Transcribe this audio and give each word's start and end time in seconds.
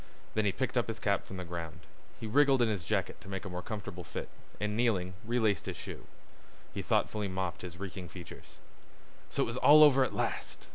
Then 0.33 0.45
he 0.45 0.51
picked 0.51 0.79
up 0.79 0.87
his 0.87 0.97
cap 0.97 1.27
from 1.27 1.37
the 1.37 1.43
ground. 1.45 1.81
He 2.19 2.25
wriggled 2.25 2.63
in 2.63 2.67
his 2.67 2.83
jacket 2.83 3.21
to 3.21 3.27
make 3.27 3.45
a 3.45 3.49
more 3.49 3.61
comfortable 3.61 4.03
fit, 4.03 4.29
and 4.59 4.75
kneeling 4.75 5.13
relaced 5.23 5.67
his 5.67 5.77
shoe. 5.77 6.07
He 6.73 6.81
thoughtfully 6.81 7.27
mopped 7.27 7.61
his 7.61 7.77
reeking 7.77 8.09
features. 8.09 8.57
So 9.29 9.43
it 9.43 9.45
was 9.45 9.57
all 9.57 9.83
over 9.83 10.03
at 10.03 10.15
last! 10.15 10.69